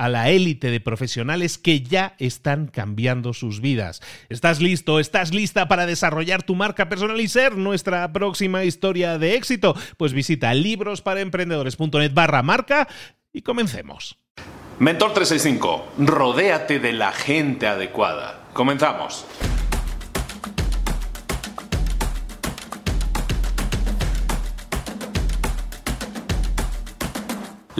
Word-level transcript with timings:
a 0.00 0.08
la 0.08 0.30
élite 0.30 0.70
de 0.70 0.80
profesionales 0.80 1.58
que 1.58 1.82
ya 1.82 2.14
están 2.18 2.68
cambiando 2.68 3.34
sus 3.34 3.60
vidas. 3.60 4.00
¿Estás 4.30 4.58
listo? 4.62 4.98
¿Estás 4.98 5.34
lista 5.34 5.68
para 5.68 5.84
desarrollar 5.84 6.42
tu 6.42 6.54
marca 6.54 6.88
personal 6.88 7.20
y 7.20 7.28
ser 7.28 7.58
nuestra 7.58 8.10
próxima 8.10 8.64
historia 8.64 9.18
de 9.18 9.34
éxito? 9.34 9.76
Pues 9.98 10.14
visita 10.14 10.54
librosparaemprendedores.net 10.54 12.14
barra 12.14 12.42
marca 12.42 12.88
y 13.30 13.42
comencemos. 13.42 14.16
Mentor 14.78 15.12
365, 15.12 15.92
rodéate 15.98 16.78
de 16.78 16.94
la 16.94 17.12
gente 17.12 17.66
adecuada. 17.66 18.48
Comenzamos. 18.54 19.26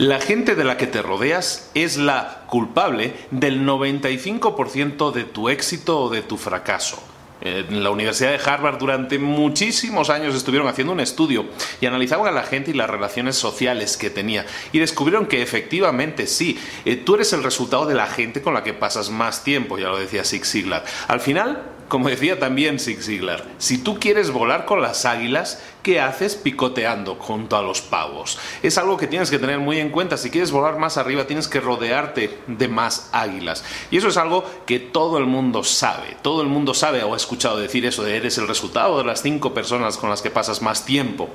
La 0.01 0.19
gente 0.19 0.55
de 0.55 0.65
la 0.65 0.79
que 0.79 0.87
te 0.87 1.03
rodeas 1.03 1.71
es 1.75 1.99
la 1.99 2.45
culpable 2.47 3.13
del 3.31 3.67
95% 3.67 5.13
de 5.13 5.25
tu 5.25 5.51
éxito 5.51 6.01
o 6.01 6.09
de 6.09 6.23
tu 6.23 6.39
fracaso. 6.39 7.03
En 7.43 7.85
la 7.85 7.91
Universidad 7.91 8.31
de 8.31 8.41
Harvard 8.43 8.79
durante 8.79 9.19
muchísimos 9.19 10.09
años 10.09 10.35
estuvieron 10.35 10.69
haciendo 10.69 10.95
un 10.95 11.01
estudio 11.01 11.45
y 11.83 11.87
analizaban 11.87 12.29
a 12.29 12.31
la 12.31 12.45
gente 12.45 12.71
y 12.71 12.75
las 12.75 12.89
relaciones 12.89 13.37
sociales 13.37 13.99
que 13.99 14.09
tenía 14.09 14.47
y 14.73 14.79
descubrieron 14.79 15.27
que 15.27 15.43
efectivamente 15.43 16.27
sí, 16.27 16.59
eh, 16.87 16.97
tú 16.97 17.17
eres 17.17 17.35
el 17.35 17.43
resultado 17.43 17.85
de 17.85 17.95
la 17.95 18.07
gente 18.07 18.41
con 18.41 18.55
la 18.55 18.65
que 18.65 18.73
pasas 18.73 19.11
más 19.11 19.45
tiempo, 19.45 19.77
ya 19.77 19.89
lo 19.89 19.99
decía 19.99 20.25
Zig 20.25 20.47
Ziglar. 20.47 20.83
Al 21.09 21.21
final, 21.21 21.63
como 21.91 22.09
decía 22.09 22.39
también 22.39 22.79
Zig 22.79 23.03
Ziglar, 23.03 23.45
si 23.59 23.77
tú 23.77 23.99
quieres 23.99 24.31
volar 24.31 24.65
con 24.65 24.81
las 24.81 25.05
águilas, 25.05 25.61
¿qué 25.83 26.01
haces 26.01 26.37
picoteando 26.37 27.17
junto 27.17 27.57
a 27.57 27.63
los 27.63 27.83
pavos? 27.83 28.39
Es 28.63 28.79
algo 28.79 28.97
que 28.97 29.09
tienes 29.09 29.29
que 29.29 29.41
tener 29.41 29.59
muy 29.59 29.81
en 29.81 29.91
cuenta. 29.91 30.17
Si 30.17 30.31
quieres 30.31 30.53
volar 30.53 30.79
más 30.79 30.97
arriba, 30.99 31.27
tienes 31.27 31.49
que 31.49 31.59
rodearte 31.59 32.39
de 32.47 32.69
más 32.69 33.11
águilas. 33.11 33.65
Y 33.91 33.97
eso 33.97 34.07
es 34.07 34.17
algo 34.17 34.45
que 34.67 34.79
todo 34.79 35.19
el 35.19 35.27
mundo 35.27 35.65
sabe. 35.65 36.17
Todo 36.23 36.43
el 36.43 36.49
mundo 36.49 36.75
sabe 36.75 37.03
o 37.03 37.13
ha 37.13 37.17
escuchado 37.17 37.59
decir 37.59 37.85
eso 37.85 38.05
de 38.05 38.17
eres 38.17 38.39
el 38.39 38.47
resultado 38.47 38.97
de 38.99 39.05
las 39.05 39.23
cinco 39.23 39.53
personas 39.53 39.99
con 39.99 40.11
las 40.11 40.23
que 40.23 40.31
pasas 40.31 40.63
más 40.63 40.85
tiempo. 40.85 41.29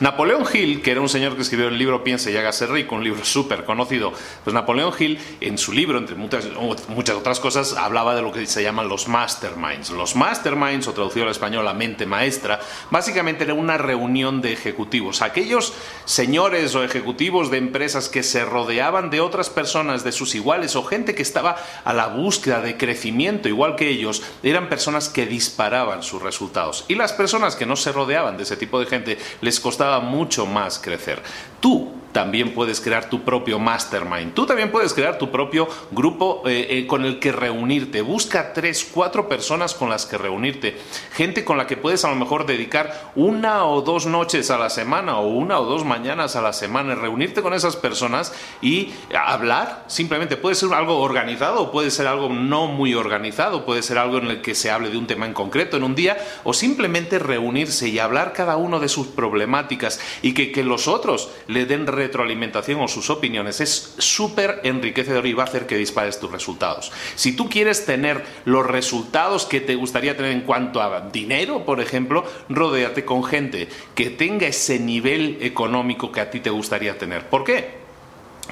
Napoleón 0.00 0.44
Hill, 0.52 0.80
que 0.80 0.92
era 0.92 1.00
un 1.00 1.08
señor 1.08 1.34
que 1.34 1.42
escribió 1.42 1.66
el 1.66 1.76
libro 1.76 2.04
Piense 2.04 2.30
y 2.30 2.36
hágase 2.36 2.66
rico, 2.66 2.94
un 2.94 3.02
libro 3.02 3.24
súper 3.24 3.64
conocido, 3.64 4.12
pues 4.44 4.54
Napoleón 4.54 4.92
Hill 4.96 5.18
en 5.40 5.58
su 5.58 5.72
libro, 5.72 5.98
entre 5.98 6.14
muchas, 6.14 6.46
muchas 6.88 7.16
otras 7.16 7.40
cosas, 7.40 7.72
hablaba 7.72 8.14
de 8.14 8.22
lo 8.22 8.30
que 8.30 8.46
se 8.46 8.62
llaman 8.62 8.88
los 8.88 9.08
masterminds. 9.08 9.90
Los 9.90 10.14
masterminds, 10.14 10.86
o 10.86 10.92
traducido 10.92 11.24
al 11.24 11.32
español 11.32 11.64
la 11.64 11.74
mente 11.74 12.06
maestra, 12.06 12.60
básicamente 12.90 13.42
era 13.42 13.54
una 13.54 13.76
reunión 13.76 14.40
de 14.40 14.52
ejecutivos. 14.52 15.20
Aquellos 15.20 15.72
señores 16.04 16.76
o 16.76 16.84
ejecutivos 16.84 17.50
de 17.50 17.58
empresas 17.58 18.08
que 18.08 18.22
se 18.22 18.44
rodeaban 18.44 19.10
de 19.10 19.20
otras 19.20 19.50
personas, 19.50 20.04
de 20.04 20.12
sus 20.12 20.36
iguales, 20.36 20.76
o 20.76 20.84
gente 20.84 21.16
que 21.16 21.22
estaba 21.22 21.56
a 21.84 21.92
la 21.92 22.06
búsqueda 22.06 22.60
de 22.60 22.76
crecimiento 22.76 23.48
igual 23.48 23.74
que 23.74 23.88
ellos, 23.88 24.22
eran 24.44 24.68
personas 24.68 25.08
que 25.08 25.26
disparaban 25.26 26.04
sus 26.04 26.22
resultados. 26.22 26.84
Y 26.86 26.94
las 26.94 27.12
personas 27.12 27.56
que 27.56 27.66
no 27.66 27.74
se 27.74 27.90
rodeaban 27.90 28.36
de 28.36 28.44
ese 28.44 28.56
tipo 28.56 28.78
de 28.78 28.86
gente 28.86 29.18
les 29.40 29.58
costaba 29.58 29.87
mucho 30.00 30.46
más 30.46 30.78
crecer. 30.78 31.22
Tú 31.60 31.87
también 32.12 32.54
puedes 32.54 32.80
crear 32.80 33.08
tu 33.08 33.22
propio 33.22 33.58
mastermind. 33.58 34.34
Tú 34.34 34.46
también 34.46 34.70
puedes 34.70 34.94
crear 34.94 35.18
tu 35.18 35.30
propio 35.30 35.68
grupo 35.90 36.42
eh, 36.46 36.66
eh, 36.70 36.86
con 36.86 37.04
el 37.04 37.18
que 37.18 37.32
reunirte. 37.32 38.02
Busca 38.02 38.52
tres, 38.52 38.88
cuatro 38.92 39.28
personas 39.28 39.74
con 39.74 39.88
las 39.88 40.06
que 40.06 40.18
reunirte. 40.18 40.76
Gente 41.12 41.44
con 41.44 41.58
la 41.58 41.66
que 41.66 41.76
puedes 41.76 42.04
a 42.04 42.10
lo 42.10 42.16
mejor 42.16 42.46
dedicar 42.46 43.12
una 43.14 43.64
o 43.66 43.82
dos 43.82 44.06
noches 44.06 44.50
a 44.50 44.58
la 44.58 44.70
semana 44.70 45.18
o 45.18 45.28
una 45.28 45.58
o 45.60 45.64
dos 45.64 45.84
mañanas 45.84 46.36
a 46.36 46.42
la 46.42 46.52
semana. 46.52 46.94
Reunirte 46.94 47.42
con 47.42 47.54
esas 47.54 47.76
personas 47.76 48.32
y 48.62 48.92
hablar. 49.14 49.84
Simplemente 49.88 50.36
puede 50.36 50.54
ser 50.54 50.72
algo 50.72 51.00
organizado 51.00 51.62
o 51.62 51.72
puede 51.72 51.90
ser 51.90 52.06
algo 52.06 52.28
no 52.28 52.66
muy 52.66 52.94
organizado. 52.94 53.64
Puede 53.64 53.82
ser 53.82 53.98
algo 53.98 54.18
en 54.18 54.28
el 54.28 54.42
que 54.42 54.54
se 54.54 54.70
hable 54.70 54.90
de 54.90 54.98
un 54.98 55.06
tema 55.06 55.26
en 55.26 55.34
concreto 55.34 55.76
en 55.76 55.84
un 55.84 55.94
día 55.94 56.16
o 56.44 56.52
simplemente 56.52 57.18
reunirse 57.18 57.88
y 57.88 57.98
hablar 57.98 58.32
cada 58.32 58.56
uno 58.56 58.80
de 58.80 58.88
sus 58.88 59.08
problemáticas 59.08 60.00
y 60.22 60.34
que, 60.34 60.52
que 60.52 60.64
los 60.64 60.88
otros 60.88 61.30
le 61.46 61.66
den 61.66 61.86
retroalimentación 61.98 62.80
o 62.80 62.88
sus 62.88 63.10
opiniones 63.10 63.60
es 63.60 63.94
súper 63.98 64.60
enriquecedor 64.64 65.26
y 65.26 65.34
va 65.34 65.44
a 65.44 65.46
hacer 65.46 65.66
que 65.66 65.76
dispares 65.76 66.18
tus 66.18 66.30
resultados. 66.30 66.90
Si 67.14 67.32
tú 67.32 67.48
quieres 67.48 67.84
tener 67.84 68.24
los 68.44 68.66
resultados 68.66 69.44
que 69.44 69.60
te 69.60 69.74
gustaría 69.74 70.16
tener 70.16 70.32
en 70.32 70.42
cuanto 70.42 70.80
a 70.80 71.00
dinero, 71.10 71.64
por 71.64 71.80
ejemplo, 71.80 72.24
rodéate 72.48 73.04
con 73.04 73.24
gente 73.24 73.68
que 73.94 74.10
tenga 74.10 74.46
ese 74.46 74.78
nivel 74.78 75.38
económico 75.40 76.10
que 76.12 76.20
a 76.20 76.30
ti 76.30 76.40
te 76.40 76.50
gustaría 76.50 76.96
tener. 76.96 77.28
¿Por 77.28 77.44
qué? 77.44 77.78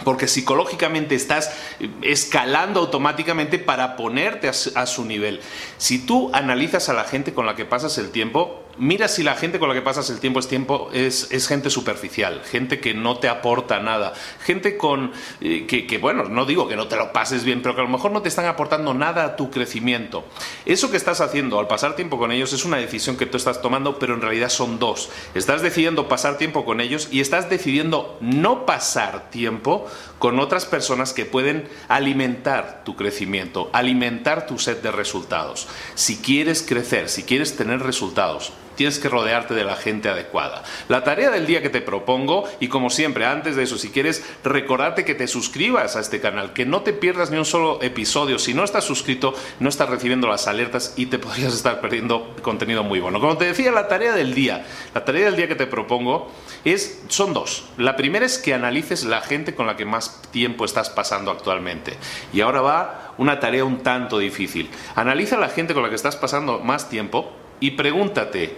Porque 0.04 0.28
psicológicamente 0.28 1.14
estás 1.14 1.56
escalando 2.02 2.80
automáticamente 2.80 3.58
para 3.58 3.96
ponerte 3.96 4.48
a 4.48 4.86
su 4.86 5.04
nivel. 5.04 5.40
Si 5.78 6.04
tú 6.04 6.30
analizas 6.34 6.88
a 6.88 6.92
la 6.92 7.04
gente 7.04 7.32
con 7.32 7.46
la 7.46 7.56
que 7.56 7.64
pasas 7.64 7.96
el 7.96 8.10
tiempo, 8.10 8.65
mira 8.78 9.08
si 9.08 9.22
la 9.22 9.34
gente 9.34 9.58
con 9.58 9.68
la 9.68 9.74
que 9.74 9.82
pasas 9.82 10.10
el 10.10 10.20
tiempo 10.20 10.40
es 10.40 10.48
tiempo 10.48 10.90
es, 10.92 11.28
gente 11.46 11.70
superficial, 11.70 12.42
gente 12.44 12.80
que 12.80 12.94
no 12.94 13.18
te 13.18 13.28
aporta 13.28 13.80
nada, 13.80 14.12
gente 14.44 14.76
con 14.76 15.12
eh, 15.40 15.66
que, 15.66 15.98
bueno, 15.98 16.24
no 16.24 16.44
digo 16.44 16.68
que 16.68 16.76
no 16.76 16.88
te 16.88 16.96
lo 16.96 17.12
pases 17.12 17.44
bien, 17.44 17.62
pero 17.62 17.74
que 17.74 17.80
a 17.80 17.84
lo 17.84 17.90
mejor 17.90 18.10
no 18.10 18.22
te 18.22 18.28
están 18.28 18.46
aportando 18.46 18.94
nada 18.94 19.24
a 19.24 19.36
tu 19.36 19.50
crecimiento. 19.50 20.24
Eso 20.64 20.90
que 20.90 20.96
estás 20.96 21.20
haciendo 21.20 21.58
al 21.58 21.68
pasar 21.68 21.96
tiempo 21.96 22.18
con 22.18 22.32
ellos 22.32 22.52
es 22.52 22.64
una 22.64 22.76
decisión 22.78 23.16
que 23.16 23.26
tú 23.26 23.36
estás 23.36 23.62
tomando, 23.62 23.98
pero 23.98 24.14
en 24.14 24.20
realidad 24.20 24.48
son 24.48 24.78
dos. 24.78 25.10
Estás 25.34 25.62
decidiendo 25.62 26.08
pasar 26.08 26.38
tiempo 26.38 26.64
con 26.64 26.80
ellos 26.80 27.08
y 27.10 27.20
estás 27.20 27.48
decidiendo 27.48 28.16
no 28.20 28.66
pasar 28.66 29.30
tiempo 29.30 29.86
con 30.18 30.38
otras 30.40 30.66
personas 30.66 31.12
que 31.12 31.24
pueden 31.24 31.68
alimentar 31.88 32.82
tu 32.84 32.96
crecimiento, 32.96 33.70
alimentar 33.72 34.46
tu 34.46 34.58
set 34.58 34.82
de 34.82 34.90
resultados. 34.90 35.68
Si 35.94 36.16
quieres 36.16 36.62
crecer, 36.62 37.08
si 37.08 37.22
quieres 37.22 37.56
tener 37.56 37.80
resultados, 37.80 38.52
tienes 38.76 38.98
que 38.98 39.08
rodearte 39.08 39.54
de 39.54 39.64
la 39.64 39.76
gente 39.76 40.08
adecuada. 40.08 40.62
La 40.88 41.02
tarea 41.02 41.30
del 41.30 41.46
día 41.46 41.62
que 41.62 41.70
te 41.70 41.80
propongo, 41.80 42.44
y 42.60 42.68
como 42.68 42.90
siempre, 42.90 43.26
antes 43.26 43.56
de 43.56 43.64
eso, 43.64 43.78
si 43.78 43.90
quieres, 43.90 44.24
recordarte 44.44 45.04
que 45.04 45.14
te 45.14 45.26
suscribas 45.26 45.96
a 45.96 46.00
este 46.00 46.20
canal, 46.20 46.52
que 46.52 46.66
no 46.66 46.82
te 46.82 46.92
pierdas 46.92 47.30
ni 47.30 47.38
un 47.38 47.44
solo 47.44 47.82
episodio. 47.82 48.38
Si 48.38 48.54
no 48.54 48.64
estás 48.64 48.84
suscrito, 48.84 49.34
no 49.60 49.68
estás 49.68 49.88
recibiendo 49.88 50.28
las 50.28 50.46
alertas 50.46 50.94
y 50.96 51.06
te 51.06 51.18
podrías 51.26 51.54
estar 51.54 51.80
perdiendo 51.80 52.36
contenido 52.42 52.84
muy 52.84 53.00
bueno. 53.00 53.20
Como 53.20 53.36
te 53.36 53.46
decía, 53.46 53.72
la 53.72 53.88
tarea 53.88 54.12
del 54.12 54.34
día, 54.34 54.66
la 54.94 55.04
tarea 55.04 55.26
del 55.26 55.36
día 55.36 55.48
que 55.48 55.56
te 55.56 55.66
propongo 55.66 56.30
es, 56.64 57.02
son 57.08 57.32
dos. 57.32 57.64
La 57.78 57.96
primera 57.96 58.26
es 58.26 58.38
que 58.38 58.54
analices 58.54 59.04
la 59.04 59.20
gente 59.20 59.54
con 59.54 59.66
la 59.66 59.76
que 59.76 59.84
más 59.84 60.22
tiempo 60.30 60.64
estás 60.64 60.90
pasando 60.90 61.30
actualmente. 61.30 61.96
Y 62.32 62.40
ahora 62.42 62.60
va 62.60 63.14
una 63.18 63.40
tarea 63.40 63.64
un 63.64 63.82
tanto 63.82 64.18
difícil. 64.18 64.70
Analiza 64.94 65.36
la 65.36 65.48
gente 65.48 65.74
con 65.74 65.82
la 65.82 65.88
que 65.88 65.94
estás 65.94 66.16
pasando 66.16 66.60
más 66.60 66.88
tiempo 66.88 67.32
y 67.60 67.72
pregúntate, 67.72 68.54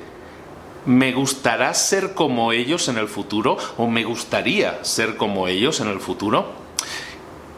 ¿me 0.86 1.12
gustará 1.12 1.74
ser 1.74 2.14
como 2.14 2.52
ellos 2.52 2.88
en 2.88 2.98
el 2.98 3.08
futuro 3.08 3.56
o 3.76 3.86
me 3.86 4.04
gustaría 4.04 4.84
ser 4.84 5.16
como 5.16 5.48
ellos 5.48 5.80
en 5.80 5.88
el 5.88 6.00
futuro? 6.00 6.52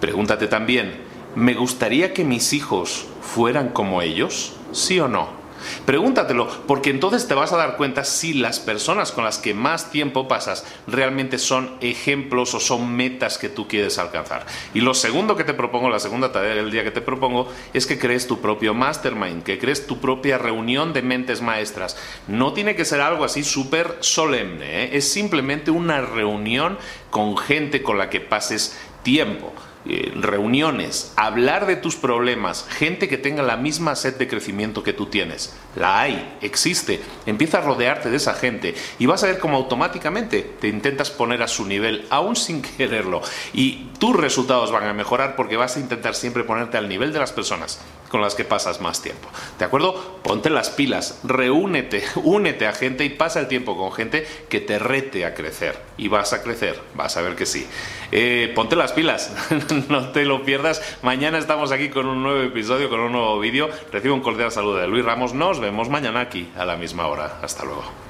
Pregúntate 0.00 0.46
también, 0.46 1.00
¿me 1.34 1.54
gustaría 1.54 2.12
que 2.14 2.24
mis 2.24 2.52
hijos 2.52 3.06
fueran 3.20 3.68
como 3.70 4.02
ellos? 4.02 4.56
¿Sí 4.72 4.98
o 5.00 5.08
no? 5.08 5.39
Pregúntatelo, 5.86 6.48
porque 6.66 6.90
entonces 6.90 7.26
te 7.26 7.34
vas 7.34 7.52
a 7.52 7.56
dar 7.56 7.76
cuenta 7.76 8.04
si 8.04 8.34
las 8.34 8.60
personas 8.60 9.12
con 9.12 9.24
las 9.24 9.38
que 9.38 9.54
más 9.54 9.90
tiempo 9.90 10.28
pasas 10.28 10.64
realmente 10.86 11.38
son 11.38 11.76
ejemplos 11.80 12.54
o 12.54 12.60
son 12.60 12.94
metas 12.94 13.38
que 13.38 13.48
tú 13.48 13.68
quieres 13.68 13.98
alcanzar. 13.98 14.46
Y 14.74 14.80
lo 14.80 14.94
segundo 14.94 15.36
que 15.36 15.44
te 15.44 15.54
propongo, 15.54 15.88
la 15.88 16.00
segunda 16.00 16.32
tarea 16.32 16.54
del 16.54 16.70
día 16.70 16.84
que 16.84 16.90
te 16.90 17.00
propongo, 17.00 17.48
es 17.72 17.86
que 17.86 17.98
crees 17.98 18.26
tu 18.26 18.40
propio 18.40 18.74
mastermind, 18.74 19.42
que 19.42 19.58
crees 19.58 19.86
tu 19.86 20.00
propia 20.00 20.38
reunión 20.38 20.92
de 20.92 21.02
mentes 21.02 21.42
maestras. 21.42 21.96
No 22.28 22.52
tiene 22.52 22.74
que 22.74 22.84
ser 22.84 23.00
algo 23.00 23.24
así 23.24 23.42
súper 23.42 23.98
solemne, 24.00 24.84
¿eh? 24.84 24.90
es 24.96 25.10
simplemente 25.10 25.70
una 25.70 26.00
reunión 26.00 26.78
con 27.10 27.36
gente 27.36 27.82
con 27.82 27.98
la 27.98 28.10
que 28.10 28.20
pases 28.20 28.78
tiempo. 29.02 29.52
Eh, 29.86 30.12
reuniones, 30.14 31.14
hablar 31.16 31.64
de 31.64 31.74
tus 31.74 31.96
problemas, 31.96 32.66
gente 32.68 33.08
que 33.08 33.16
tenga 33.16 33.42
la 33.42 33.56
misma 33.56 33.96
sed 33.96 34.16
de 34.16 34.28
crecimiento 34.28 34.82
que 34.82 34.92
tú 34.92 35.06
tienes. 35.06 35.54
La 35.76 36.00
hay, 36.00 36.36
existe. 36.40 37.00
Empieza 37.26 37.58
a 37.58 37.60
rodearte 37.60 38.10
de 38.10 38.16
esa 38.16 38.34
gente 38.34 38.74
y 38.98 39.06
vas 39.06 39.22
a 39.22 39.26
ver 39.26 39.38
cómo 39.38 39.56
automáticamente 39.56 40.42
te 40.60 40.68
intentas 40.68 41.10
poner 41.10 41.42
a 41.42 41.48
su 41.48 41.64
nivel, 41.64 42.06
aún 42.10 42.36
sin 42.36 42.62
quererlo. 42.76 43.22
Y 43.52 43.88
tus 43.98 44.16
resultados 44.16 44.72
van 44.72 44.84
a 44.84 44.92
mejorar 44.92 45.36
porque 45.36 45.56
vas 45.56 45.76
a 45.76 45.80
intentar 45.80 46.14
siempre 46.14 46.44
ponerte 46.44 46.76
al 46.76 46.88
nivel 46.88 47.12
de 47.12 47.20
las 47.20 47.32
personas 47.32 47.80
con 48.10 48.20
las 48.20 48.34
que 48.34 48.44
pasas 48.44 48.80
más 48.80 49.00
tiempo. 49.02 49.28
¿De 49.58 49.64
acuerdo? 49.64 50.18
Ponte 50.24 50.50
las 50.50 50.70
pilas, 50.70 51.20
reúnete, 51.22 52.02
únete 52.16 52.66
a 52.66 52.72
gente 52.72 53.04
y 53.04 53.10
pasa 53.10 53.38
el 53.40 53.46
tiempo 53.46 53.76
con 53.76 53.92
gente 53.92 54.26
que 54.48 54.60
te 54.60 54.78
rete 54.78 55.24
a 55.24 55.34
crecer. 55.34 55.78
Y 55.96 56.08
vas 56.08 56.32
a 56.32 56.42
crecer, 56.42 56.80
vas 56.94 57.16
a 57.16 57.22
ver 57.22 57.36
que 57.36 57.46
sí. 57.46 57.66
Eh, 58.10 58.50
ponte 58.54 58.74
las 58.74 58.92
pilas, 58.92 59.32
no 59.88 60.10
te 60.10 60.24
lo 60.24 60.42
pierdas. 60.44 60.82
Mañana 61.02 61.38
estamos 61.38 61.70
aquí 61.70 61.88
con 61.88 62.06
un 62.06 62.22
nuevo 62.22 62.42
episodio, 62.42 62.90
con 62.90 62.98
un 62.98 63.12
nuevo 63.12 63.38
vídeo. 63.38 63.70
Recibo 63.92 64.14
un 64.14 64.20
cordial 64.20 64.50
saludo 64.50 64.78
de 64.78 64.88
Luis 64.88 65.04
Ramos. 65.04 65.32
Nos 65.32 65.59
vemos 65.60 65.88
mañana 65.88 66.20
aquí 66.20 66.50
a 66.56 66.64
la 66.64 66.76
misma 66.76 67.06
hora. 67.06 67.38
Hasta 67.42 67.64
luego. 67.64 68.09